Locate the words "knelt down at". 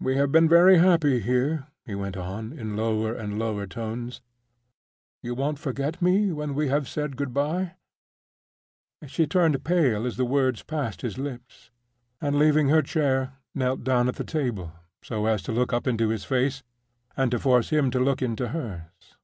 13.54-14.16